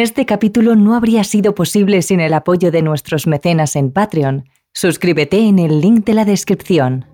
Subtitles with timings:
[0.00, 4.48] Este capítulo no habría sido posible sin el apoyo de nuestros mecenas en Patreon.
[4.72, 7.04] Suscríbete en el link de la descripción.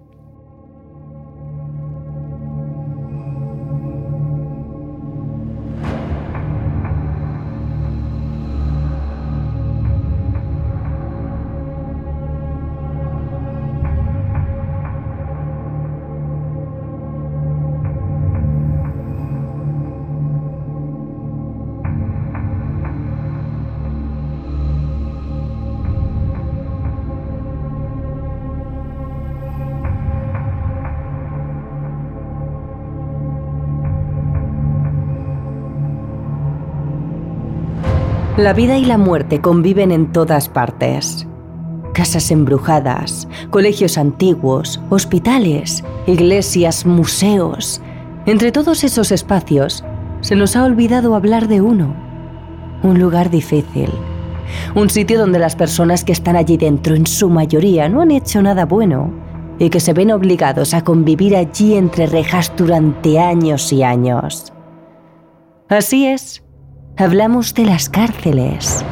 [38.37, 41.25] La vida y la muerte conviven en todas partes.
[41.93, 47.81] Casas embrujadas, colegios antiguos, hospitales, iglesias, museos.
[48.27, 49.85] Entre todos esos espacios,
[50.21, 51.95] se nos ha olvidado hablar de uno.
[52.83, 53.89] Un lugar difícil.
[54.75, 58.43] Un sitio donde las personas que están allí dentro en su mayoría no han hecho
[58.43, 59.13] nada bueno
[59.61, 64.53] y que se ven obligados a convivir allí entre rejas durante años y años.
[65.69, 66.44] Así es,
[66.97, 68.85] hablamos de las cárceles.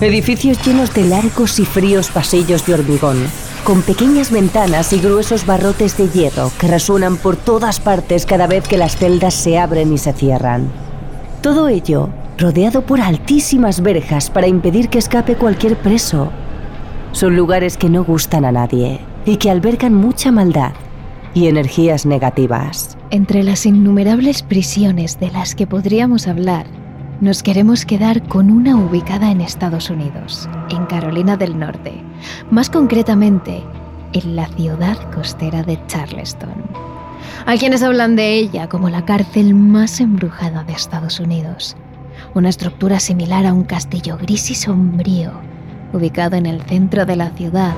[0.00, 3.18] Edificios llenos de largos y fríos pasillos de hormigón,
[3.64, 8.66] con pequeñas ventanas y gruesos barrotes de hierro que resuenan por todas partes cada vez
[8.66, 10.70] que las celdas se abren y se cierran.
[11.40, 16.30] Todo ello rodeado por altísimas verjas para impedir que escape cualquier preso.
[17.12, 20.72] Son lugares que no gustan a nadie y que albergan mucha maldad
[21.34, 22.96] y energías negativas.
[23.12, 26.64] Entre las innumerables prisiones de las que podríamos hablar,
[27.20, 31.92] nos queremos quedar con una ubicada en Estados Unidos, en Carolina del Norte,
[32.50, 33.62] más concretamente
[34.14, 36.54] en la ciudad costera de Charleston.
[37.44, 41.76] Hay quienes hablan de ella como la cárcel más embrujada de Estados Unidos,
[42.32, 45.32] una estructura similar a un castillo gris y sombrío,
[45.92, 47.74] ubicado en el centro de la ciudad,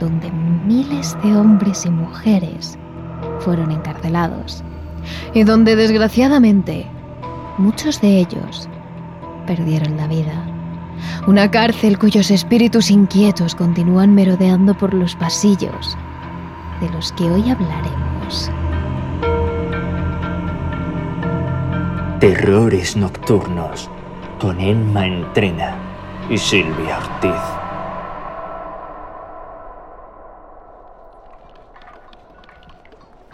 [0.00, 2.76] donde miles de hombres y mujeres
[3.46, 4.64] fueron encarcelados
[5.32, 6.84] y donde desgraciadamente
[7.58, 8.68] muchos de ellos
[9.46, 10.44] perdieron la vida.
[11.28, 15.96] Una cárcel cuyos espíritus inquietos continúan merodeando por los pasillos
[16.80, 18.50] de los que hoy hablaremos.
[22.18, 23.88] Terrores Nocturnos
[24.40, 25.76] con Emma Entrena
[26.28, 27.55] y Silvia Ortiz.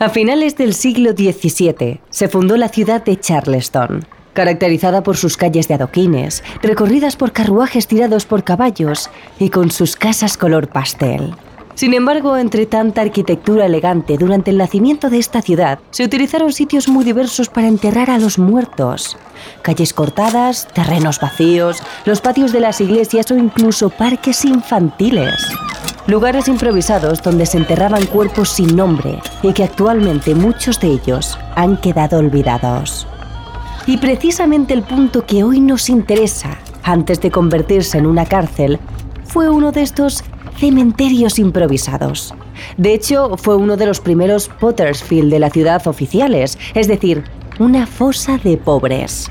[0.03, 5.69] A finales del siglo XVII se fundó la ciudad de Charleston, caracterizada por sus calles
[5.69, 11.37] de adoquines, recorridas por carruajes tirados por caballos y con sus casas color pastel.
[11.77, 16.89] Sin embargo, entre tanta arquitectura elegante durante el nacimiento de esta ciudad, se utilizaron sitios
[16.89, 19.17] muy diversos para enterrar a los muertos.
[19.63, 25.33] Calles cortadas, terrenos vacíos, los patios de las iglesias o incluso parques infantiles
[26.07, 31.77] lugares improvisados donde se enterraban cuerpos sin nombre y que actualmente muchos de ellos han
[31.77, 33.07] quedado olvidados.
[33.87, 38.79] Y precisamente el punto que hoy nos interesa, antes de convertirse en una cárcel,
[39.25, 40.25] fue uno de estos
[40.57, 42.35] cementerios improvisados.
[42.77, 47.25] De hecho, fue uno de los primeros Pottersfield de la ciudad oficiales, es decir,
[47.59, 49.31] una fosa de pobres.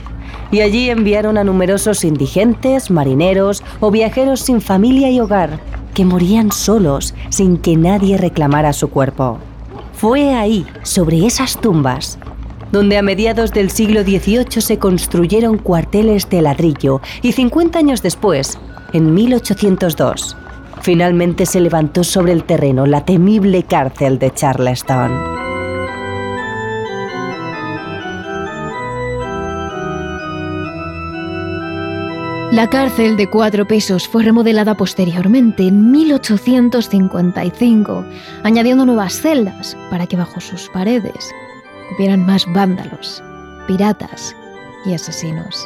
[0.52, 5.60] Y allí enviaron a numerosos indigentes, marineros o viajeros sin familia y hogar
[5.92, 9.38] que morían solos sin que nadie reclamara su cuerpo.
[9.94, 12.18] Fue ahí, sobre esas tumbas,
[12.72, 18.58] donde a mediados del siglo XVIII se construyeron cuarteles de ladrillo y 50 años después,
[18.94, 20.38] en 1802,
[20.82, 25.31] finalmente se levantó sobre el terreno la temible cárcel de Charleston.
[32.52, 38.04] La cárcel de cuatro pisos fue remodelada posteriormente en 1855,
[38.44, 41.34] añadiendo nuevas celdas para que bajo sus paredes
[41.96, 43.24] hubieran más vándalos,
[43.68, 44.36] piratas
[44.84, 45.66] y asesinos.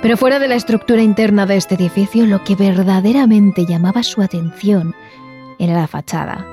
[0.00, 4.94] Pero fuera de la estructura interna de este edificio, lo que verdaderamente llamaba su atención
[5.58, 6.46] era la fachada.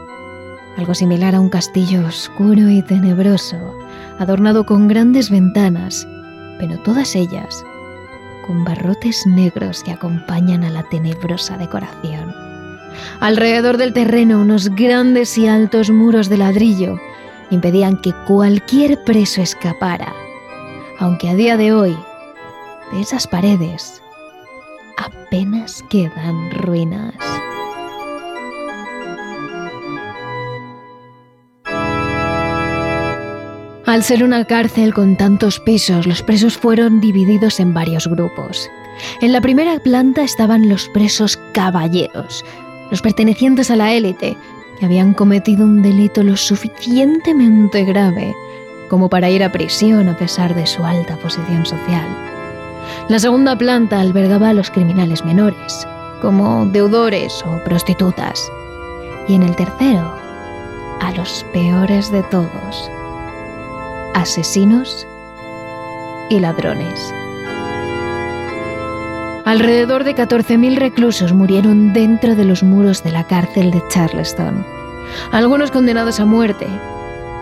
[0.76, 3.58] Algo similar a un castillo oscuro y tenebroso,
[4.18, 6.08] adornado con grandes ventanas,
[6.58, 7.64] pero todas ellas
[8.46, 12.34] con barrotes negros que acompañan a la tenebrosa decoración.
[13.20, 17.00] Alrededor del terreno unos grandes y altos muros de ladrillo
[17.50, 20.14] impedían que cualquier preso escapara,
[21.00, 21.98] aunque a día de hoy
[22.92, 24.02] de esas paredes
[24.98, 27.14] apenas quedan ruinas.
[33.96, 38.70] Al ser una cárcel con tantos pisos, los presos fueron divididos en varios grupos.
[39.22, 42.44] En la primera planta estaban los presos caballeros,
[42.92, 44.36] los pertenecientes a la élite,
[44.78, 48.36] que habían cometido un delito lo suficientemente grave
[48.90, 52.06] como para ir a prisión a pesar de su alta posición social.
[53.08, 55.88] La segunda planta albergaba a los criminales menores,
[56.22, 58.52] como deudores o prostitutas.
[59.30, 60.14] Y en el tercero,
[61.00, 62.92] a los peores de todos,
[64.16, 65.06] asesinos
[66.30, 67.14] y ladrones.
[69.46, 74.66] Alrededor de 14.000 reclusos murieron dentro de los muros de la cárcel de Charleston.
[75.32, 76.66] Algunos condenados a muerte,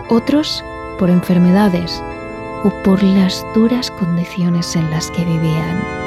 [0.08, 0.62] otros
[0.98, 2.02] por enfermedades
[2.62, 6.03] o por las duras condiciones en las que vivían.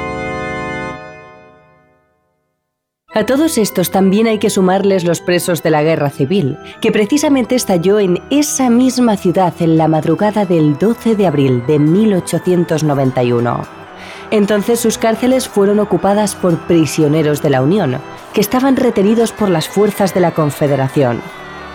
[3.18, 7.56] A todos estos también hay que sumarles los presos de la guerra civil, que precisamente
[7.56, 13.62] estalló en esa misma ciudad en la madrugada del 12 de abril de 1891.
[14.30, 17.98] Entonces sus cárceles fueron ocupadas por prisioneros de la Unión,
[18.34, 21.20] que estaban retenidos por las fuerzas de la Confederación.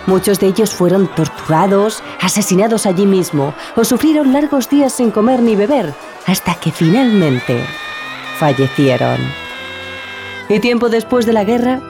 [0.06, 5.56] Muchos de ellos fueron torturados, asesinados allí mismo o sufrieron largos días sin comer ni
[5.56, 5.92] beber,
[6.26, 7.60] hasta que finalmente
[8.38, 9.43] fallecieron.
[10.48, 11.80] Y tiempo después de la guerra,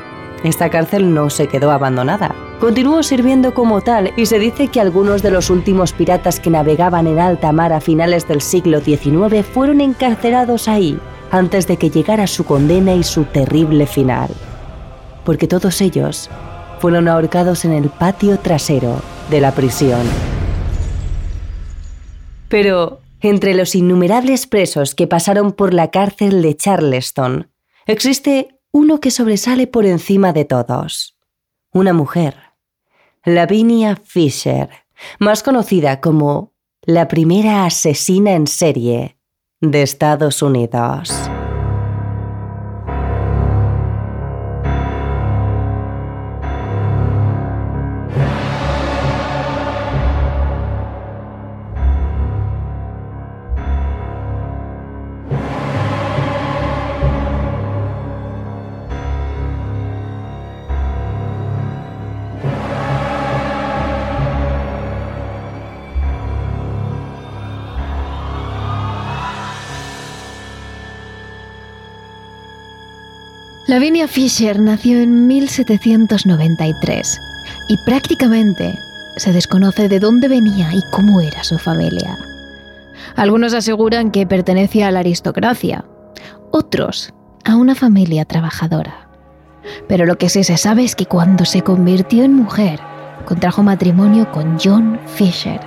[0.44, 2.34] esta cárcel no se quedó abandonada.
[2.60, 7.06] Continuó sirviendo como tal y se dice que algunos de los últimos piratas que navegaban
[7.06, 10.98] en alta mar a finales del siglo XIX fueron encarcelados ahí
[11.30, 14.30] antes de que llegara su condena y su terrible final.
[15.24, 16.30] Porque todos ellos
[16.78, 20.02] fueron ahorcados en el patio trasero de la prisión.
[22.48, 27.48] Pero entre los innumerables presos que pasaron por la cárcel de Charleston,
[27.86, 31.16] existe uno que sobresale por encima de todos.
[31.72, 32.36] Una mujer
[33.24, 34.68] Lavinia Fisher,
[35.18, 36.52] más conocida como
[36.82, 39.18] la primera asesina en serie
[39.60, 41.10] de Estados Unidos.
[73.66, 77.20] Lavinia Fisher nació en 1793
[77.70, 78.78] y prácticamente
[79.16, 82.18] se desconoce de dónde venía y cómo era su familia.
[83.16, 85.86] Algunos aseguran que pertenecía a la aristocracia,
[86.50, 87.14] otros
[87.44, 89.08] a una familia trabajadora.
[89.88, 92.80] Pero lo que sí se sabe es que cuando se convirtió en mujer,
[93.24, 95.60] contrajo matrimonio con John Fisher,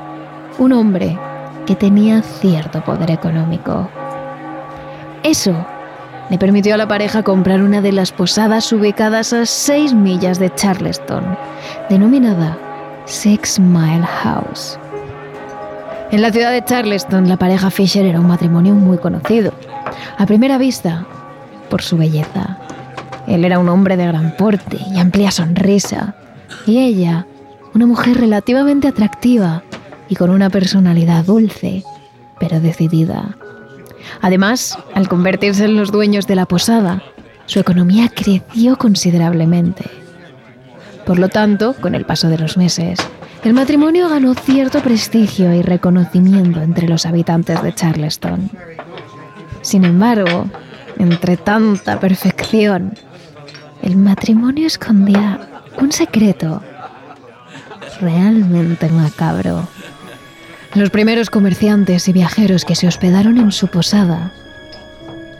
[0.59, 1.17] un hombre
[1.65, 3.89] que tenía cierto poder económico.
[5.23, 5.65] Eso
[6.29, 10.53] le permitió a la pareja comprar una de las posadas ubicadas a 6 millas de
[10.53, 11.37] Charleston,
[11.89, 12.57] denominada
[13.05, 14.77] Six Mile House.
[16.11, 19.53] En la ciudad de Charleston, la pareja Fisher era un matrimonio muy conocido.
[20.17, 21.05] A primera vista,
[21.69, 22.57] por su belleza.
[23.27, 26.15] Él era un hombre de gran porte y amplia sonrisa,
[26.65, 27.25] y ella,
[27.73, 29.63] una mujer relativamente atractiva
[30.07, 31.83] y con una personalidad dulce,
[32.39, 33.37] pero decidida.
[34.21, 37.03] Además, al convertirse en los dueños de la posada,
[37.45, 39.85] su economía creció considerablemente.
[41.05, 42.99] Por lo tanto, con el paso de los meses,
[43.43, 48.49] el matrimonio ganó cierto prestigio y reconocimiento entre los habitantes de Charleston.
[49.61, 50.47] Sin embargo,
[50.99, 52.93] entre tanta perfección,
[53.81, 55.39] el matrimonio escondía
[55.79, 56.61] un secreto
[58.01, 59.67] realmente macabro.
[60.77, 64.31] Los primeros comerciantes y viajeros que se hospedaron en su posada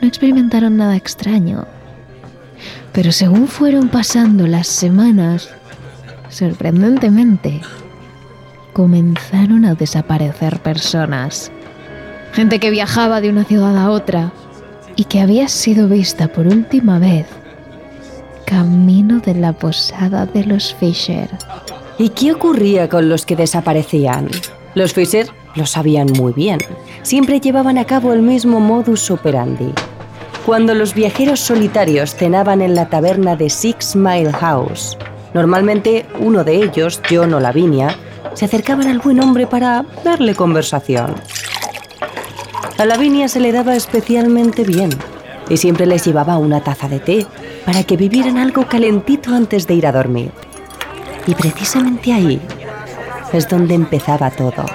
[0.02, 1.68] no experimentaron nada extraño.
[2.92, 5.50] Pero según fueron pasando las semanas,
[6.30, 7.62] sorprendentemente,
[8.74, 11.52] comenzaron a desaparecer personas.
[12.34, 14.32] Gente que viajaba de una ciudad a otra
[14.96, 17.28] y que había sido vista por última vez
[18.48, 21.30] camino de la posada de los Fisher.
[22.00, 24.30] ¿Y qué ocurría con los que desaparecían?
[24.78, 26.60] Los Fisher lo sabían muy bien.
[27.02, 29.74] Siempre llevaban a cabo el mismo modus operandi.
[30.46, 34.96] Cuando los viajeros solitarios cenaban en la taberna de Six Mile House,
[35.34, 37.98] normalmente uno de ellos, John o Lavinia,
[38.36, 41.16] se acercaban al buen hombre para darle conversación.
[42.78, 44.92] A Lavinia se le daba especialmente bien
[45.50, 47.26] y siempre les llevaba una taza de té
[47.66, 50.30] para que vivieran algo calentito antes de ir a dormir.
[51.26, 52.40] Y precisamente ahí
[53.34, 54.66] es donde empezaba todo.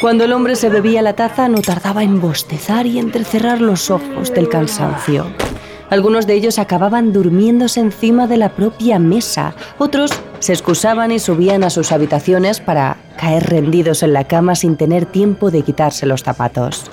[0.00, 4.32] Cuando el hombre se bebía la taza no tardaba en bostezar y entrecerrar los ojos
[4.32, 5.26] del cansancio.
[5.90, 11.64] Algunos de ellos acababan durmiéndose encima de la propia mesa, otros se excusaban y subían
[11.64, 16.22] a sus habitaciones para caer rendidos en la cama sin tener tiempo de quitarse los
[16.22, 16.90] zapatos.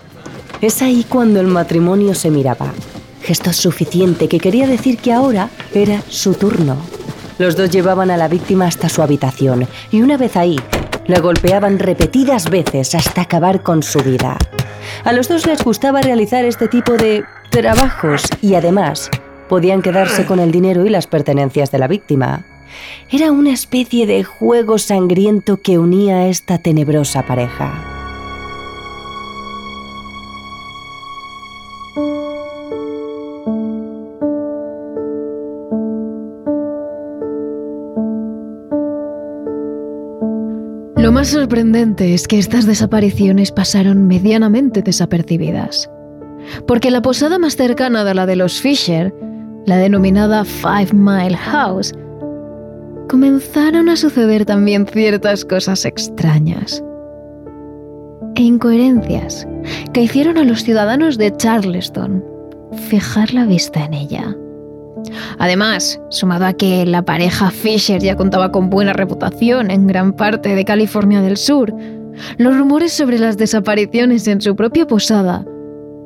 [0.61, 2.73] Es ahí cuando el matrimonio se miraba.
[3.21, 6.75] Gesto suficiente que quería decir que ahora era su turno.
[7.39, 10.59] Los dos llevaban a la víctima hasta su habitación y una vez ahí
[11.07, 14.37] la golpeaban repetidas veces hasta acabar con su vida.
[15.05, 19.09] A los dos les gustaba realizar este tipo de trabajos y además
[19.47, 22.45] podían quedarse con el dinero y las pertenencias de la víctima.
[23.09, 27.98] Era una especie de juego sangriento que unía a esta tenebrosa pareja.
[41.09, 45.89] Lo más sorprendente es que estas desapariciones pasaron medianamente desapercibidas.
[46.67, 49.11] Porque la posada más cercana de la de los Fisher,
[49.65, 51.95] la denominada Five Mile House,
[53.09, 56.83] comenzaron a suceder también ciertas cosas extrañas
[58.35, 59.47] e incoherencias
[59.93, 62.23] que hicieron a los ciudadanos de Charleston
[62.87, 64.37] fijar la vista en ella.
[65.37, 70.55] Además, sumado a que la pareja Fisher ya contaba con buena reputación en gran parte
[70.55, 71.73] de California del Sur,
[72.37, 75.45] los rumores sobre las desapariciones en su propia posada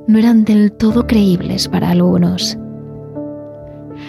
[0.08, 2.58] no eran del todo creíbles para algunos.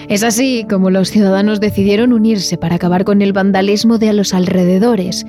[0.08, 4.34] Es así como los ciudadanos decidieron unirse para acabar con el vandalismo de a los
[4.34, 5.24] alrededores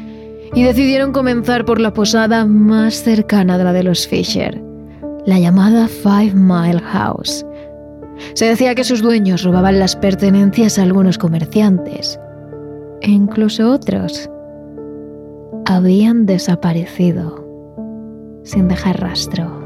[0.53, 4.61] y decidieron comenzar por la posada más cercana de la de los Fisher,
[5.25, 7.45] la llamada Five Mile House.
[8.33, 12.19] Se decía que sus dueños robaban las pertenencias a algunos comerciantes
[13.01, 14.29] e incluso otros
[15.65, 17.45] habían desaparecido
[18.43, 19.65] sin dejar rastro.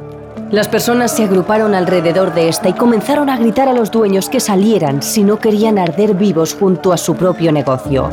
[0.51, 4.39] Las personas se agruparon alrededor de esta y comenzaron a gritar a los dueños que
[4.39, 8.10] salieran si no querían arder vivos junto a su propio negocio.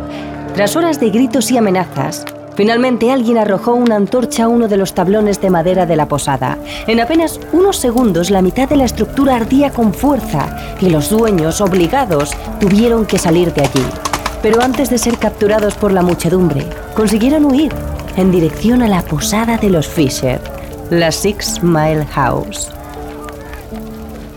[0.55, 4.94] Tras horas de gritos y amenazas, finalmente alguien arrojó una antorcha a uno de los
[4.94, 6.58] tablones de madera de la posada.
[6.88, 11.60] En apenas unos segundos la mitad de la estructura ardía con fuerza y los dueños,
[11.60, 13.86] obligados, tuvieron que salir de allí.
[14.42, 17.72] Pero antes de ser capturados por la muchedumbre, consiguieron huir
[18.16, 20.40] en dirección a la posada de los Fisher
[20.90, 22.70] la Six Mile House.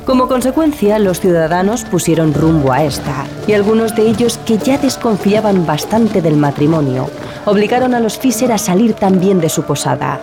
[0.06, 5.68] Como consecuencia, los ciudadanos pusieron rumbo a esta, y algunos de ellos que ya desconfiaban
[5.68, 7.08] bastante del matrimonio,
[7.46, 10.20] obligaron a los Fisher a salir también de su posada.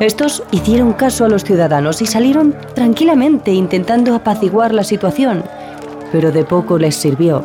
[0.00, 5.42] Estos hicieron caso a los ciudadanos y salieron tranquilamente intentando apaciguar la situación,
[6.12, 7.44] pero de poco les sirvió,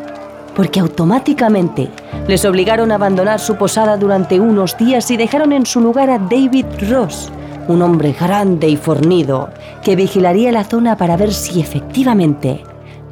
[0.56, 1.90] porque automáticamente
[2.28, 6.20] les obligaron a abandonar su posada durante unos días y dejaron en su lugar a
[6.20, 7.32] David Ross,
[7.68, 9.50] un hombre grande y fornido
[9.84, 12.64] que vigilaría la zona para ver si efectivamente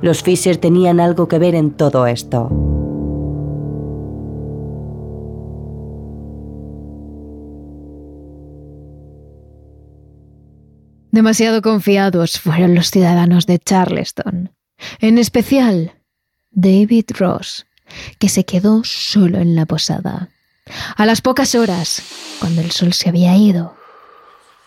[0.01, 2.64] los Fisher tenían algo que ver en todo esto.
[11.15, 14.51] Demasiado confiados fueron los ciudadanos de Charleston,
[14.99, 15.93] en especial
[16.51, 17.65] David Ross,
[18.19, 20.27] que se quedó solo en la posada.
[20.97, 22.01] A las pocas horas,
[22.41, 23.77] cuando el sol se había ido,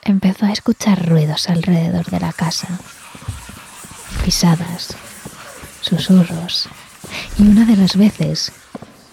[0.03, 2.81] empezó a escuchar ruidos alrededor de la casa.
[4.25, 4.97] Pisadas,
[5.83, 6.71] susurros,
[7.39, 8.53] y una de las veces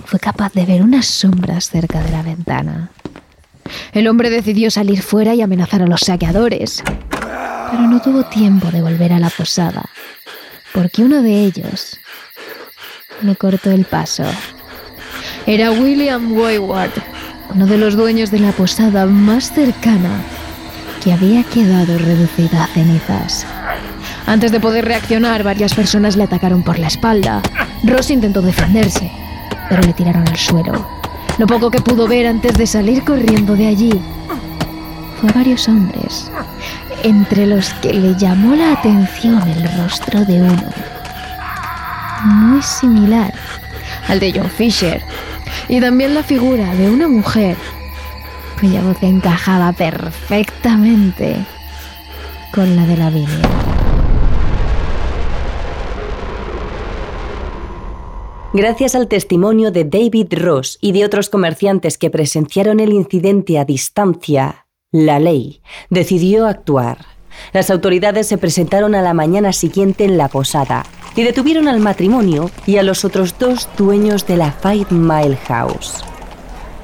[0.06, 2.92] fue capaz de ver unas sombras cerca de la ventana.
[3.92, 6.82] El hombre decidió salir fuera y amenazar a los saqueadores,
[7.72, 9.84] pero no tuvo tiempo de volver a la posada,
[10.74, 11.98] porque uno de ellos
[13.22, 14.24] le cortó el paso.
[15.46, 16.92] Era William Wayward,
[17.54, 20.22] uno de los dueños de la posada más cercana
[21.04, 23.46] que había quedado reducida a cenizas.
[24.26, 27.42] Antes de poder reaccionar, varias personas le atacaron por la espalda.
[27.84, 29.12] Ross intentó defenderse,
[29.70, 30.88] pero le tiraron al suelo.
[31.38, 33.92] Lo poco que pudo ver antes de salir corriendo de allí
[35.20, 36.32] fue varios hombres,
[37.06, 40.70] entre los que le llamó la atención el rostro de uno,
[42.24, 43.32] muy similar
[44.08, 45.04] al de John Fisher,
[45.70, 47.58] y también la figura de una mujer
[48.60, 51.36] cuya voz encajaba perfectamente
[52.52, 53.50] con la de la Biblia.
[58.52, 63.66] Gracias al testimonio de David Ross y de otros comerciantes que presenciaron el incidente a
[63.66, 64.65] distancia,
[64.96, 65.60] la ley
[65.90, 67.00] decidió actuar.
[67.52, 70.86] Las autoridades se presentaron a la mañana siguiente en la posada
[71.18, 76.04] y detuvieron al matrimonio y a los otros dos dueños de la Five Mile House.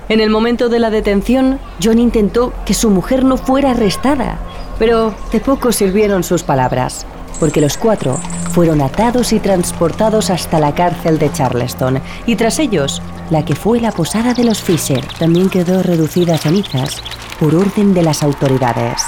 [0.09, 4.39] En el momento de la detención, John intentó que su mujer no fuera arrestada,
[4.77, 7.05] pero de poco sirvieron sus palabras,
[7.39, 8.19] porque los cuatro
[8.51, 13.79] fueron atados y transportados hasta la cárcel de Charleston, y tras ellos, la que fue
[13.79, 17.01] la posada de los Fisher también quedó reducida a cenizas
[17.39, 19.01] por orden de las autoridades.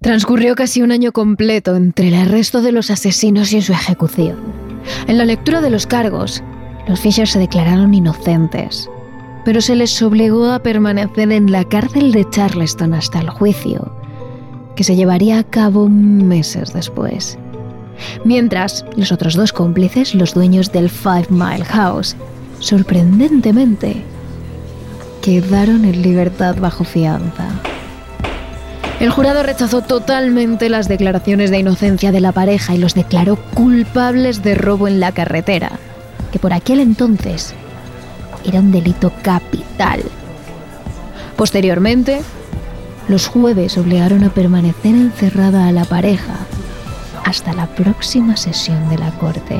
[0.00, 4.38] Transcurrió casi un año completo entre el arresto de los asesinos y su ejecución.
[5.08, 6.42] En la lectura de los cargos,
[6.86, 8.88] los Fisher se declararon inocentes,
[9.44, 13.92] pero se les obligó a permanecer en la cárcel de Charleston hasta el juicio,
[14.78, 17.36] que se llevaría a cabo meses después.
[18.24, 22.14] Mientras, los otros dos cómplices, los dueños del Five Mile House,
[22.60, 24.04] sorprendentemente,
[25.20, 27.48] quedaron en libertad bajo fianza.
[29.00, 34.44] El jurado rechazó totalmente las declaraciones de inocencia de la pareja y los declaró culpables
[34.44, 35.72] de robo en la carretera,
[36.30, 37.52] que por aquel entonces
[38.44, 40.02] era un delito capital.
[41.34, 42.20] Posteriormente,
[43.08, 46.36] los jueves obligaron a permanecer encerrada a la pareja
[47.24, 49.58] hasta la próxima sesión de la corte.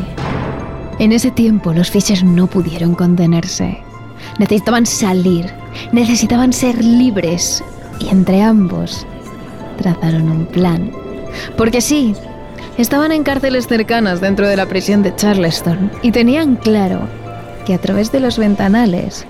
[0.99, 3.83] En ese tiempo los Fisher no pudieron contenerse.
[4.39, 5.47] Necesitaban salir,
[5.93, 7.63] necesitaban ser libres
[8.01, 9.07] y entre ambos
[9.79, 10.91] trazaron un plan.
[11.57, 12.15] Porque sí,
[12.77, 17.01] estaban en cárceles cercanas dentro de la prisión de Charleston y tenían claro
[17.65, 19.27] que a través de los ventanales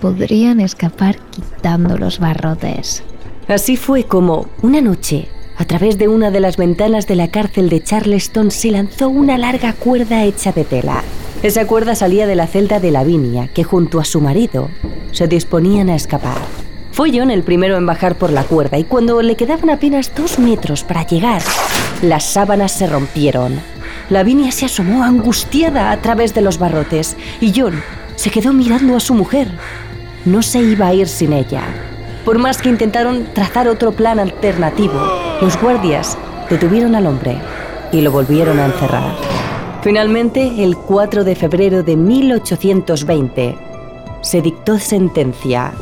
[0.00, 3.04] podrían escapar quitando los barrotes.
[3.48, 7.68] Así fue como, una noche, a través de una de las ventanas de la cárcel
[7.68, 11.02] de Charleston se lanzó una larga cuerda hecha de tela.
[11.42, 14.70] Esa cuerda salía de la celda de Lavinia, que junto a su marido
[15.12, 16.38] se disponían a escapar.
[16.90, 20.38] Fue John el primero en bajar por la cuerda y cuando le quedaban apenas dos
[20.38, 21.42] metros para llegar,
[22.02, 23.60] las sábanas se rompieron.
[24.10, 27.82] Lavinia se asomó angustiada a través de los barrotes y John
[28.16, 29.48] se quedó mirando a su mujer.
[30.24, 31.62] No se iba a ir sin ella.
[32.24, 35.00] Por más que intentaron trazar otro plan alternativo,
[35.40, 36.16] los guardias
[36.48, 37.38] detuvieron al hombre
[37.92, 39.14] y lo volvieron a encerrar.
[39.82, 43.58] Finalmente, el 4 de febrero de 1820,
[44.22, 45.74] se dictó sentencia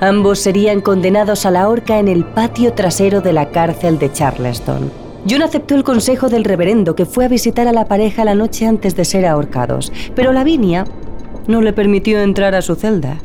[0.00, 4.90] Ambos serían condenados a la horca en el patio trasero de la cárcel de Charleston.
[5.28, 8.66] John aceptó el consejo del reverendo que fue a visitar a la pareja la noche
[8.66, 10.86] antes de ser ahorcados, pero Lavinia
[11.48, 13.18] no le permitió entrar a su celda.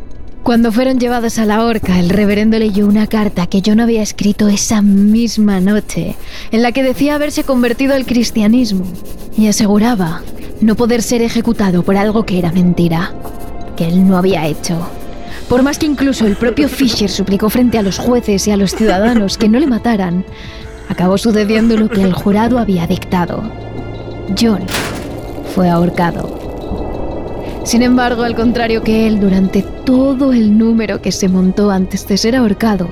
[0.46, 4.48] Cuando fueron llevados a la horca, el reverendo leyó una carta que John había escrito
[4.48, 6.16] esa misma noche,
[6.52, 8.86] en la que decía haberse convertido al cristianismo
[9.36, 10.22] y aseguraba
[10.62, 13.12] no poder ser ejecutado por algo que era mentira,
[13.76, 14.88] que él no había hecho.
[15.50, 18.76] Por más que incluso el propio Fisher suplicó frente a los jueces y a los
[18.76, 20.24] ciudadanos que no le mataran,
[20.90, 23.42] acabó sucediendo lo que el jurado había dictado.
[24.40, 24.62] John
[25.56, 26.45] fue ahorcado.
[27.66, 32.18] Sin embargo, al contrario que él, durante todo el número que se montó antes de
[32.18, 32.88] ser ahorcado,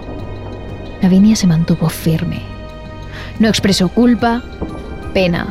[1.01, 2.41] Lavinia se mantuvo firme.
[3.39, 4.43] No expresó culpa,
[5.13, 5.47] pena,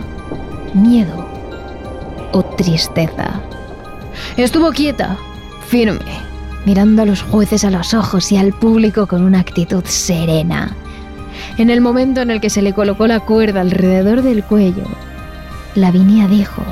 [0.74, 1.26] miedo
[2.32, 3.40] o tristeza.
[4.36, 5.16] Estuvo quieta,
[5.66, 6.32] firme
[6.64, 10.76] mirando a los jueces a los ojos y al público con una actitud serena.
[11.58, 14.84] En el momento en el que se le colocó la cuerda alrededor del cuello,
[15.74, 16.62] Lavinia dijo,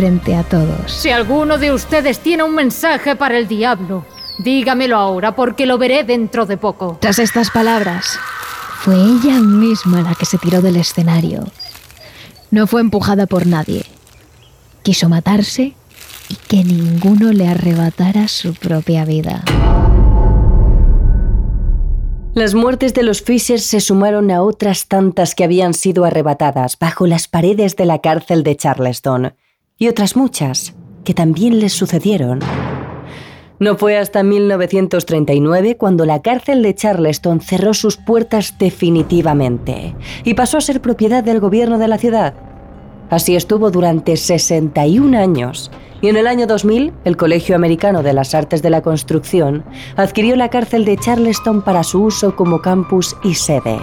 [0.00, 4.06] frente a todos, Si alguno de ustedes tiene un mensaje para el diablo,
[4.38, 6.96] dígamelo ahora porque lo veré dentro de poco.
[7.02, 8.18] Tras estas palabras,
[8.78, 11.44] fue ella misma la que se tiró del escenario.
[12.50, 13.84] No fue empujada por nadie.
[14.82, 15.74] Quiso matarse
[16.30, 19.44] y que ninguno le arrebatara su propia vida.
[22.32, 27.06] Las muertes de los Fisher se sumaron a otras tantas que habían sido arrebatadas bajo
[27.06, 29.34] las paredes de la cárcel de Charleston,
[29.80, 32.38] y otras muchas que también les sucedieron.
[33.58, 40.58] No fue hasta 1939 cuando la cárcel de Charleston cerró sus puertas definitivamente y pasó
[40.58, 42.34] a ser propiedad del gobierno de la ciudad.
[43.08, 45.70] Así estuvo durante 61 años
[46.02, 49.64] y en el año 2000 el Colegio Americano de las Artes de la Construcción
[49.96, 53.78] adquirió la cárcel de Charleston para su uso como campus y sede.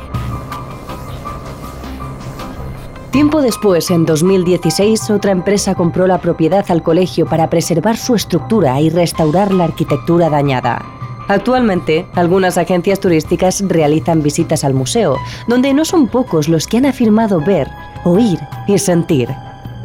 [3.11, 8.79] Tiempo después, en 2016, otra empresa compró la propiedad al colegio para preservar su estructura
[8.81, 10.85] y restaurar la arquitectura dañada.
[11.27, 15.17] Actualmente, algunas agencias turísticas realizan visitas al museo,
[15.47, 17.69] donde no son pocos los que han afirmado ver,
[18.05, 19.29] oír y sentir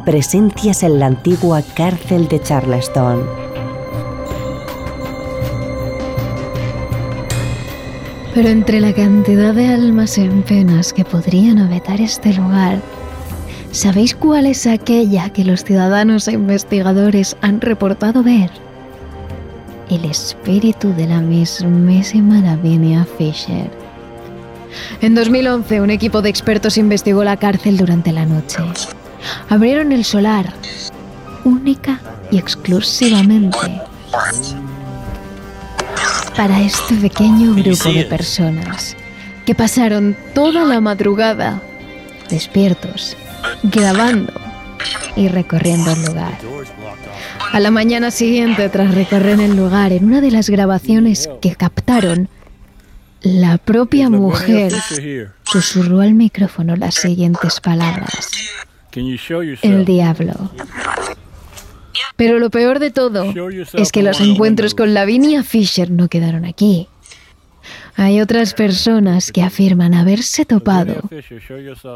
[0.05, 3.23] presencias en la antigua cárcel de Charleston.
[8.33, 12.81] Pero entre la cantidad de almas en penas que podrían habitar este lugar,
[13.73, 18.49] ¿sabéis cuál es aquella que los ciudadanos e investigadores han reportado ver?
[19.89, 23.69] el espíritu de la mismísima Lavinia Fisher.
[25.01, 28.57] En 2011, un equipo de expertos investigó la cárcel durante la noche.
[29.49, 30.51] Abrieron el solar,
[31.43, 31.99] única
[32.31, 33.57] y exclusivamente
[36.35, 38.97] para este pequeño grupo de personas
[39.45, 41.61] que pasaron toda la madrugada
[42.29, 43.15] despiertos,
[43.63, 44.33] grabando
[45.15, 46.37] y recorriendo el lugar.
[47.51, 52.29] A la mañana siguiente, tras recorrer el lugar, en una de las grabaciones que captaron,
[53.21, 54.73] la propia mujer
[55.43, 58.31] susurró al micrófono las siguientes palabras.
[59.61, 60.51] El diablo.
[62.15, 63.33] Pero lo peor de todo
[63.73, 66.87] es que los encuentros con Lavinia Fisher no quedaron aquí.
[67.95, 70.95] Hay otras personas que afirman haberse topado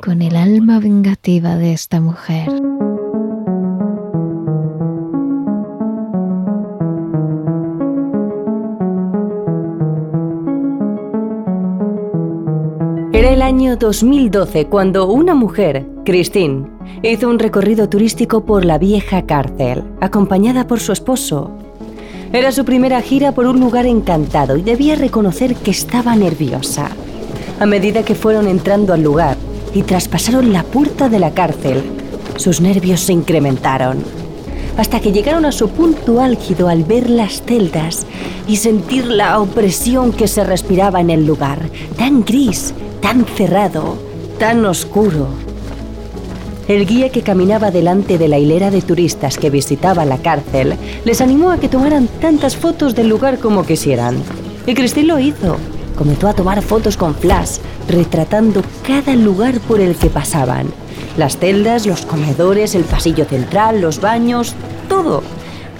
[0.03, 2.49] con el alma vengativa de esta mujer.
[13.13, 16.69] Era el año 2012 cuando una mujer, Christine,
[17.01, 21.51] hizo un recorrido turístico por la vieja cárcel, acompañada por su esposo.
[22.33, 26.89] Era su primera gira por un lugar encantado y debía reconocer que estaba nerviosa.
[27.59, 29.37] A medida que fueron entrando al lugar
[29.73, 31.83] y traspasaron la puerta de la cárcel,
[32.35, 34.03] sus nervios se incrementaron,
[34.77, 38.05] hasta que llegaron a su punto álgido al ver las celdas
[38.47, 41.59] y sentir la opresión que se respiraba en el lugar,
[41.97, 42.73] tan gris
[43.07, 43.97] tan cerrado,
[44.37, 45.27] tan oscuro.
[46.67, 50.75] El guía que caminaba delante de la hilera de turistas que visitaba la cárcel
[51.05, 54.17] les animó a que tomaran tantas fotos del lugar como quisieran.
[54.65, 55.55] Y Christine lo hizo.
[55.97, 60.67] Comenzó a tomar fotos con flash, retratando cada lugar por el que pasaban.
[61.15, 64.53] Las celdas, los comedores, el pasillo central, los baños,
[64.89, 65.23] todo.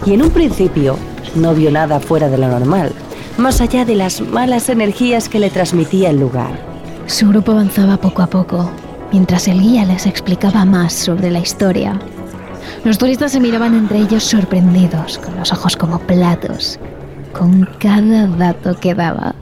[0.06, 0.98] Y en un principio
[1.36, 2.94] no vio nada fuera de lo normal,
[3.38, 6.58] más allá de las malas energías que le transmitía el lugar.
[7.08, 8.72] Su grupo avanzaba poco a poco,
[9.12, 12.00] mientras el guía les explicaba más sobre la historia.
[12.84, 16.80] Los turistas se miraban entre ellos sorprendidos, con los ojos como platos,
[17.38, 19.36] con cada dato que daba.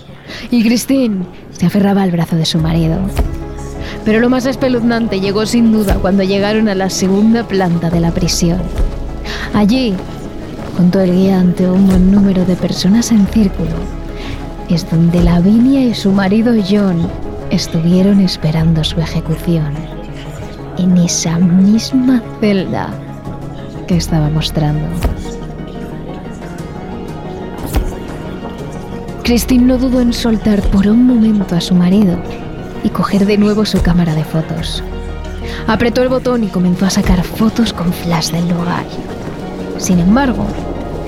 [0.52, 2.98] Y Christine se aferraba al brazo de su marido.
[4.04, 8.12] Pero lo más espeluznante llegó sin duda cuando llegaron a la segunda planta de la
[8.12, 8.62] prisión.
[9.54, 9.94] Allí,
[10.78, 13.72] junto el guía ante un buen número de personas en círculo,
[14.70, 17.10] es donde Lavinia y su marido John
[17.50, 19.74] estuvieron esperando su ejecución
[20.78, 22.90] en esa misma celda
[23.88, 24.88] que estaba mostrando.
[29.24, 32.18] Christine no dudó en soltar por un momento a su marido
[32.84, 34.84] y coger de nuevo su cámara de fotos.
[35.68, 38.86] Apretó el botón y comenzó a sacar fotos con flash del lugar.
[39.78, 40.46] Sin embargo,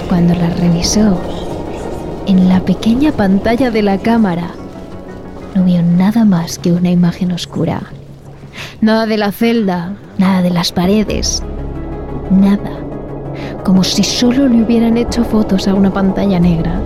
[0.09, 1.19] cuando las revisó,
[2.25, 4.56] en la pequeña pantalla de la cámara
[5.57, 7.81] no vio nada más que una imagen oscura.
[8.79, 11.41] Nada de la celda, nada de las paredes,
[12.29, 12.77] nada.
[13.63, 16.79] Como si solo le hubieran hecho fotos a una pantalla negra.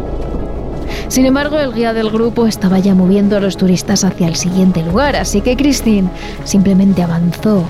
[1.10, 4.84] Sin embargo, el guía del grupo estaba ya moviendo a los turistas hacia el siguiente
[4.84, 6.10] lugar, así que Christine
[6.45, 7.65] simplemente avanzó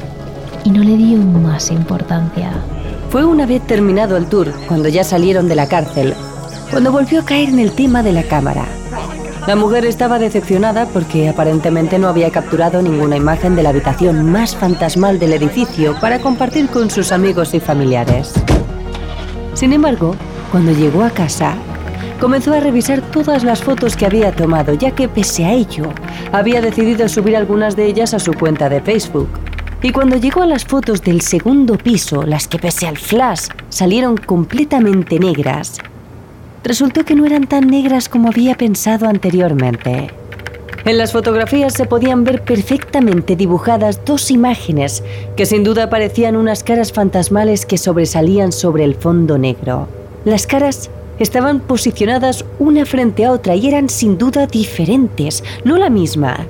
[0.64, 2.52] y no le dio más importancia.
[3.10, 6.14] Fue una vez terminado el tour, cuando ya salieron de la cárcel,
[6.70, 8.66] cuando volvió a caer en el tema de la cámara.
[9.48, 14.56] La mujer estaba decepcionada porque aparentemente no había capturado ninguna imagen de la habitación más
[14.56, 18.34] fantasmal del edificio para compartir con sus amigos y familiares.
[19.56, 20.16] Sin embargo,
[20.52, 21.56] cuando llegó a casa,
[22.20, 25.90] comenzó a revisar todas las fotos que había tomado, ya que pese a ello,
[26.32, 29.30] había decidido subir algunas de ellas a su cuenta de Facebook.
[29.82, 34.18] Y cuando llegó a las fotos del segundo piso, las que pese al flash salieron
[34.18, 35.80] completamente negras,
[36.64, 40.10] resultó que no eran tan negras como había pensado anteriormente.
[40.84, 45.04] En las fotografías se podían ver perfectamente dibujadas dos imágenes
[45.38, 49.88] que sin duda parecían unas caras fantasmales que sobresalían sobre el fondo negro.
[50.26, 55.92] Las caras estaban posicionadas una frente a otra y eran sin duda diferentes, no la
[55.92, 56.48] misma.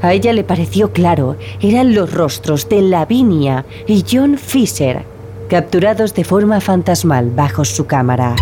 [0.00, 5.02] A ella le pareció claro, eran los rostros de Lavinia y John Fisher,
[5.50, 8.36] capturados de forma fantasmal bajo su cámara.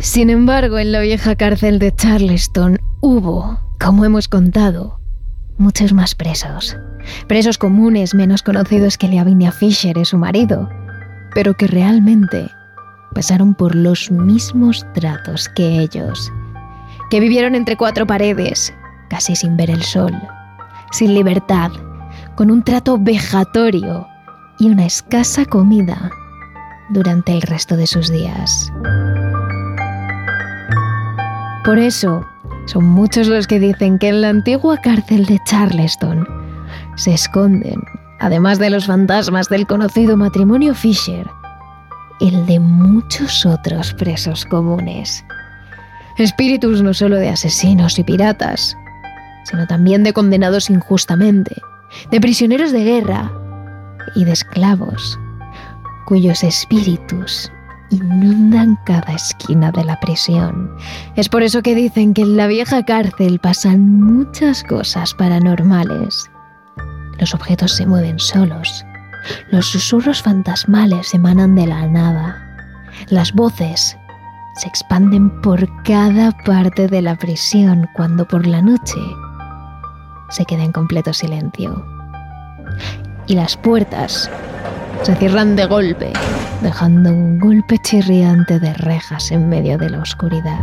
[0.00, 5.00] Sin embargo, en la vieja cárcel de Charleston hubo, como hemos contado,
[5.56, 6.76] muchos más presos.
[7.26, 10.68] Presos comunes menos conocidos que Lavinia Fisher y su marido,
[11.34, 12.48] pero que realmente
[13.12, 16.32] pasaron por los mismos tratos que ellos.
[17.10, 18.72] Que vivieron entre cuatro paredes,
[19.10, 20.12] casi sin ver el sol,
[20.92, 21.72] sin libertad,
[22.36, 24.06] con un trato vejatorio
[24.60, 26.10] y una escasa comida
[26.90, 28.70] durante el resto de sus días.
[31.68, 32.26] Por eso,
[32.64, 36.26] son muchos los que dicen que en la antigua cárcel de Charleston
[36.96, 37.78] se esconden,
[38.20, 41.28] además de los fantasmas del conocido matrimonio Fisher,
[42.20, 45.22] el de muchos otros presos comunes.
[46.16, 48.74] Espíritus no solo de asesinos y piratas,
[49.44, 51.54] sino también de condenados injustamente,
[52.10, 53.30] de prisioneros de guerra
[54.14, 55.18] y de esclavos,
[56.06, 57.52] cuyos espíritus
[57.90, 60.70] inundan cada esquina de la prisión.
[61.16, 66.30] Es por eso que dicen que en la vieja cárcel pasan muchas cosas paranormales.
[67.18, 68.84] Los objetos se mueven solos.
[69.50, 72.36] Los susurros fantasmales emanan de la nada.
[73.08, 73.96] Las voces
[74.56, 79.00] se expanden por cada parte de la prisión cuando por la noche
[80.30, 81.84] se queda en completo silencio.
[83.26, 84.30] Y las puertas
[85.02, 86.12] se cierran de golpe,
[86.62, 90.58] dejando un golpe chirriante de rejas en medio de la oscuridad.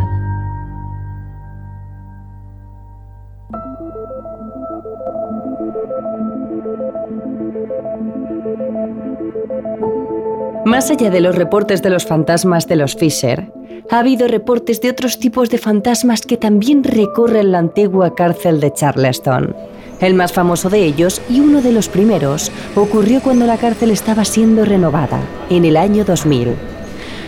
[10.66, 13.52] Más allá de los reportes de los fantasmas de los Fisher,
[13.92, 18.74] ha habido reportes de otros tipos de fantasmas que también recorren la antigua cárcel de
[18.74, 19.56] Charleston.
[20.00, 24.26] El más famoso de ellos, y uno de los primeros, ocurrió cuando la cárcel estaba
[24.26, 26.56] siendo renovada, en el año 2000.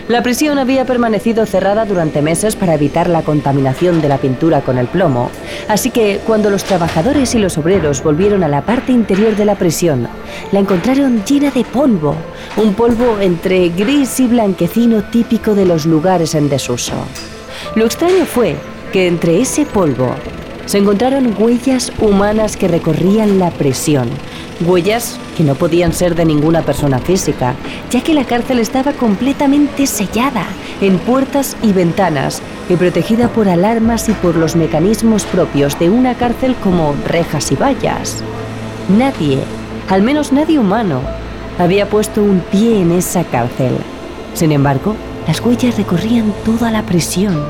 [0.08, 4.78] La prisión había permanecido cerrada durante meses para evitar la contaminación de la pintura con
[4.78, 5.30] el plomo,
[5.68, 9.56] así que cuando los trabajadores y los obreros volvieron a la parte interior de la
[9.56, 10.08] prisión,
[10.50, 12.14] la encontraron llena de polvo,
[12.56, 16.94] un polvo entre gris y blanquecino típico de los lugares en desuso.
[17.74, 18.56] Lo extraño fue
[18.92, 20.14] que entre ese polvo
[20.68, 24.06] se encontraron huellas humanas que recorrían la prisión.
[24.60, 27.54] Huellas que no podían ser de ninguna persona física,
[27.90, 30.44] ya que la cárcel estaba completamente sellada
[30.82, 36.14] en puertas y ventanas y protegida por alarmas y por los mecanismos propios de una
[36.16, 38.22] cárcel como rejas y vallas.
[38.90, 39.38] Nadie,
[39.88, 41.00] al menos nadie humano,
[41.58, 43.74] había puesto un pie en esa cárcel.
[44.34, 47.42] Sin embargo, las huellas recorrían toda la prisión.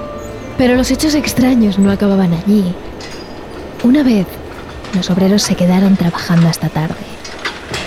[0.57, 2.64] Pero los hechos extraños no acababan allí.
[3.84, 4.26] Una vez,
[4.94, 6.96] los obreros se quedaron trabajando hasta tarde.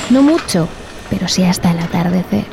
[0.09, 0.69] No mucho,
[1.09, 2.45] pero sí hasta el atardecer.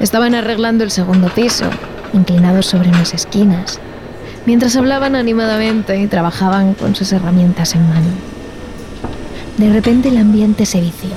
[0.00, 1.64] Estaban arreglando el segundo piso,
[2.12, 3.80] inclinados sobre unas esquinas,
[4.44, 8.10] mientras hablaban animadamente y trabajaban con sus herramientas en mano.
[9.56, 11.10] De repente el ambiente se vició.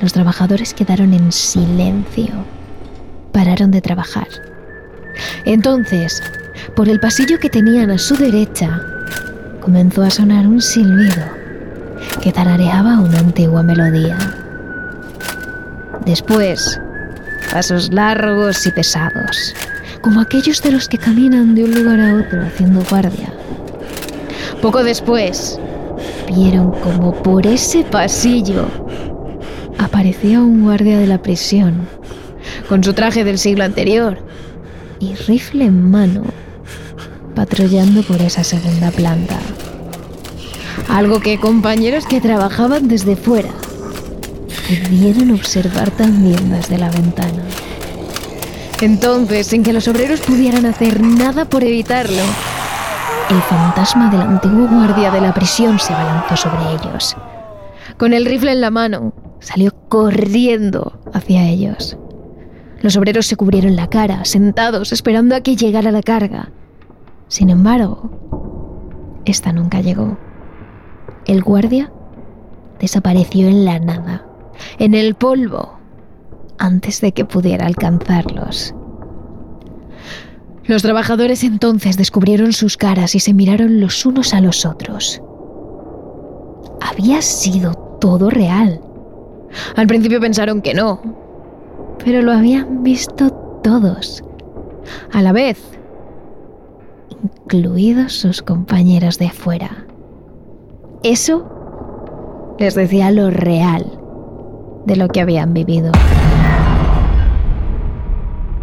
[0.00, 2.32] Los trabajadores quedaron en silencio.
[3.32, 4.28] Pararon de trabajar.
[5.44, 6.22] Entonces,
[6.74, 8.80] por el pasillo que tenían a su derecha,
[9.60, 11.24] comenzó a sonar un silbido
[12.22, 14.16] que tarareaba una antigua melodía.
[16.04, 16.80] Después,
[17.52, 19.54] pasos largos y pesados,
[20.00, 23.32] como aquellos de los que caminan de un lugar a otro haciendo guardia.
[24.62, 25.58] Poco después,
[26.28, 28.66] vieron como por ese pasillo
[29.78, 31.88] aparecía un guardia de la prisión,
[32.68, 34.18] con su traje del siglo anterior
[35.00, 36.24] y rifle en mano,
[37.38, 39.38] patrullando por esa segunda planta
[40.88, 43.50] algo que compañeros que trabajaban desde fuera
[44.88, 47.44] pudieron observar también desde la ventana.
[48.80, 52.22] Entonces, sin que los obreros pudieran hacer nada por evitarlo,
[53.30, 57.16] el fantasma del antiguo guardia de la prisión se abalanzó sobre ellos.
[57.98, 61.96] Con el rifle en la mano, salió corriendo hacia ellos.
[62.82, 66.50] Los obreros se cubrieron la cara, sentados, esperando a que llegara la carga.
[67.28, 68.10] Sin embargo,
[69.24, 70.16] esta nunca llegó.
[71.26, 71.92] El guardia
[72.80, 74.26] desapareció en la nada,
[74.78, 75.78] en el polvo,
[76.58, 78.74] antes de que pudiera alcanzarlos.
[80.64, 85.22] Los trabajadores entonces descubrieron sus caras y se miraron los unos a los otros.
[86.80, 88.80] Había sido todo real.
[89.76, 91.00] Al principio pensaron que no,
[92.04, 93.30] pero lo habían visto
[93.62, 94.22] todos,
[95.12, 95.58] a la vez,
[97.22, 99.86] incluidos sus compañeros de fuera.
[101.02, 103.98] Eso les decía lo real
[104.86, 105.92] de lo que habían vivido.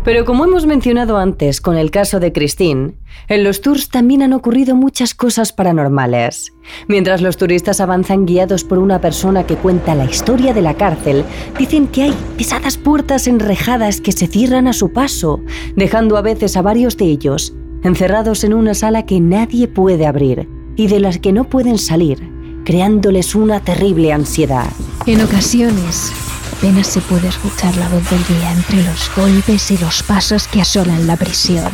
[0.03, 2.93] Pero como hemos mencionado antes con el caso de Christine,
[3.27, 6.53] en los tours también han ocurrido muchas cosas paranormales.
[6.87, 11.23] Mientras los turistas avanzan guiados por una persona que cuenta la historia de la cárcel,
[11.57, 15.39] dicen que hay pesadas puertas enrejadas que se cierran a su paso,
[15.75, 20.47] dejando a veces a varios de ellos encerrados en una sala que nadie puede abrir
[20.75, 22.29] y de las que no pueden salir,
[22.65, 24.67] creándoles una terrible ansiedad.
[25.05, 26.11] En ocasiones,
[26.57, 30.61] apenas se puede escuchar la voz del día entre los golpes y los pasos que
[30.61, 31.69] asolan la prisión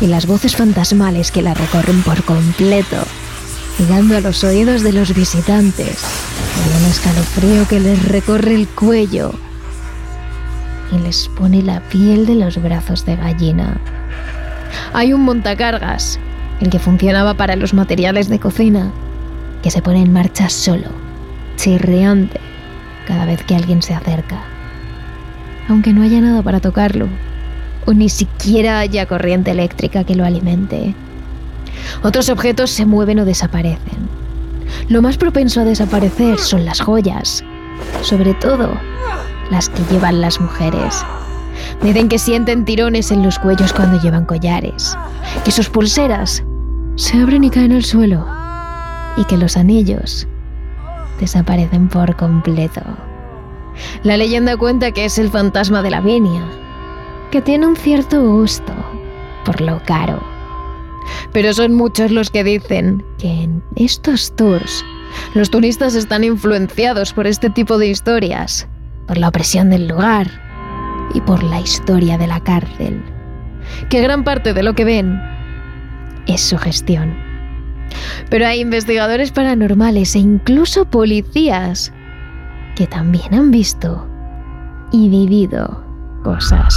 [0.00, 2.96] y las voces fantasmales que la recorren por completo,
[3.78, 6.04] llegando a los oídos de los visitantes
[6.56, 9.32] con un escalofrío que les recorre el cuello
[10.92, 13.80] y les pone la piel de los brazos de gallina.
[14.92, 16.18] Hay un montacargas,
[16.60, 18.90] el que funcionaba para los materiales de cocina,
[19.62, 20.88] que se pone en marcha solo,
[21.56, 22.40] chirriante,
[23.06, 24.42] cada vez que alguien se acerca.
[25.68, 27.08] Aunque no haya nada para tocarlo,
[27.86, 30.94] o ni siquiera haya corriente eléctrica que lo alimente.
[32.02, 34.08] Otros objetos se mueven o desaparecen.
[34.88, 37.44] Lo más propenso a desaparecer son las joyas,
[38.02, 38.70] sobre todo
[39.50, 41.04] las que llevan las mujeres.
[41.82, 44.96] Dicen que sienten tirones en los cuellos cuando llevan collares,
[45.44, 46.42] que sus pulseras
[46.96, 48.26] se abren y caen al suelo,
[49.16, 50.26] y que los anillos
[51.20, 52.82] desaparecen por completo.
[54.02, 56.42] La leyenda cuenta que es el fantasma de la venia,
[57.30, 58.72] que tiene un cierto gusto
[59.44, 60.20] por lo caro.
[61.32, 64.84] Pero son muchos los que dicen que en estos tours
[65.34, 68.66] los turistas están influenciados por este tipo de historias,
[69.06, 70.45] por la opresión del lugar
[71.14, 73.02] y por la historia de la cárcel,
[73.88, 75.20] que gran parte de lo que ven
[76.26, 77.14] es su gestión.
[78.30, 81.92] Pero hay investigadores paranormales e incluso policías
[82.74, 84.06] que también han visto
[84.92, 85.82] y vivido
[86.22, 86.74] cosas.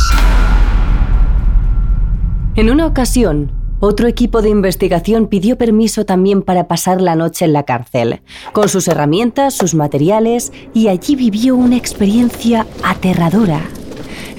[2.55, 7.53] En una ocasión, otro equipo de investigación pidió permiso también para pasar la noche en
[7.53, 13.61] la cárcel, con sus herramientas, sus materiales, y allí vivió una experiencia aterradora.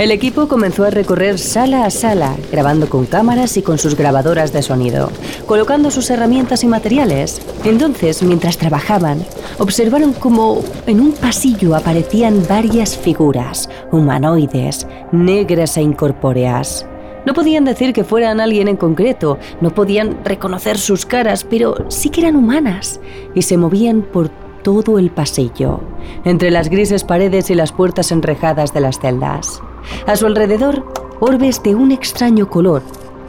[0.00, 4.50] El equipo comenzó a recorrer sala a sala, grabando con cámaras y con sus grabadoras
[4.50, 5.10] de sonido,
[5.44, 7.42] colocando sus herramientas y materiales.
[7.64, 9.22] Entonces, mientras trabajaban,
[9.58, 16.86] observaron cómo en un pasillo aparecían varias figuras, humanoides, negras e incorpóreas.
[17.26, 22.08] No podían decir que fueran alguien en concreto, no podían reconocer sus caras, pero sí
[22.08, 23.00] que eran humanas
[23.34, 24.30] y se movían por
[24.62, 25.82] todo el pasillo,
[26.24, 29.60] entre las grises paredes y las puertas enrejadas de las celdas.
[30.06, 30.84] A su alrededor,
[31.20, 32.82] orbes de un extraño color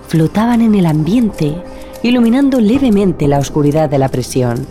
[0.07, 1.55] flotaban en el ambiente,
[2.03, 4.67] iluminando levemente la oscuridad de la prisión.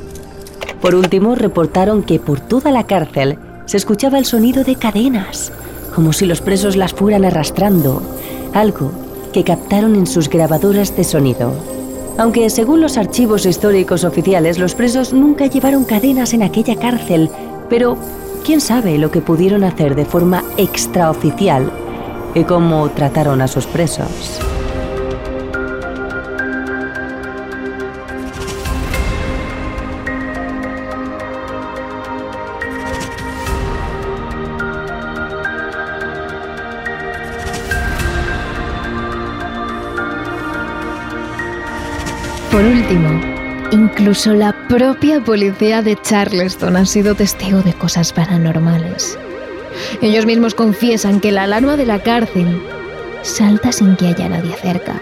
[0.82, 5.52] Por último, reportaron que por toda la cárcel se escuchaba el sonido de cadenas,
[5.94, 8.02] como si los presos las fueran arrastrando,
[8.52, 8.90] algo
[9.32, 11.52] que captaron en sus grabadoras de sonido.
[12.18, 17.30] Aunque según los archivos históricos oficiales los presos nunca llevaron cadenas en aquella cárcel,
[17.68, 17.96] pero
[18.44, 21.70] quién sabe lo que pudieron hacer de forma extraoficial
[22.34, 24.40] y cómo trataron a sus presos.
[42.50, 43.29] Por último,
[43.72, 49.18] incluso la propia policía de Charleston ha sido testigo de cosas paranormales.
[50.02, 52.60] Ellos mismos confiesan que la alarma de la cárcel
[53.22, 55.00] salta sin que haya nadie cerca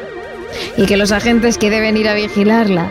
[0.76, 2.90] y que los agentes que deben ir a vigilarla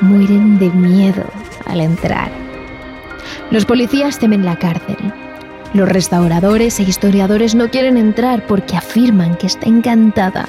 [0.00, 1.24] mueren de miedo
[1.66, 2.30] al entrar.
[3.50, 4.96] Los policías temen la cárcel.
[5.74, 10.46] Los restauradores e historiadores no quieren entrar porque afirman que está encantada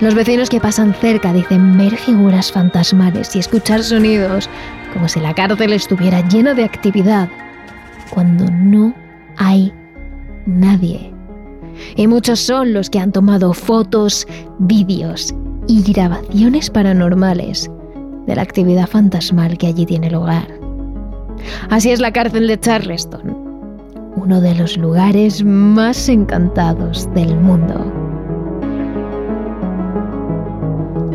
[0.00, 4.48] los vecinos que pasan cerca dicen ver figuras fantasmales y escuchar sonidos
[4.92, 7.28] como si la cárcel estuviera llena de actividad,
[8.10, 8.94] cuando no
[9.36, 9.72] hay
[10.46, 11.12] nadie.
[11.96, 14.26] Y muchos son los que han tomado fotos,
[14.58, 15.34] vídeos
[15.66, 17.70] y grabaciones paranormales
[18.26, 20.46] de la actividad fantasmal que allí tiene lugar.
[21.70, 23.36] Así es la cárcel de Charleston,
[24.16, 28.07] uno de los lugares más encantados del mundo.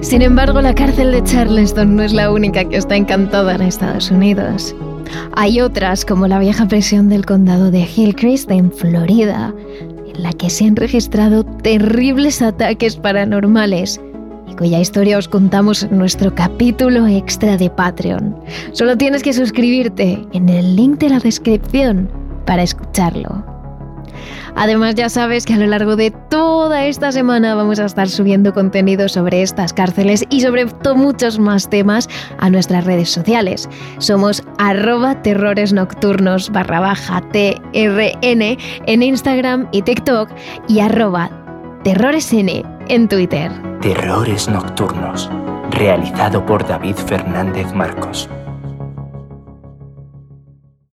[0.04, 4.12] Sin embargo, la cárcel de Charleston no es la única que está encantada en Estados
[4.12, 4.76] Unidos.
[5.32, 9.54] Hay otras, como la vieja prisión del condado de Hillcrest en Florida,
[10.14, 14.02] en la que se han registrado terribles ataques paranormales
[14.52, 18.36] y cuya historia os contamos en nuestro capítulo extra de Patreon.
[18.74, 22.10] Solo tienes que suscribirte en el link de la descripción
[22.46, 23.53] para escucharlo.
[24.56, 28.54] Además ya sabes que a lo largo de toda esta semana vamos a estar subiendo
[28.54, 32.08] contenido sobre estas cárceles y sobre muchos más temas
[32.40, 33.70] a nuestras redes sociales.
[33.98, 40.30] Somos arroba terrores nocturnos barra baja TRN en Instagram y TikTok
[40.68, 41.30] y arroba
[41.84, 42.50] terroresn
[42.88, 43.52] en Twitter.
[43.82, 45.30] Terrores Nocturnos,
[45.72, 48.30] realizado por David Fernández Marcos.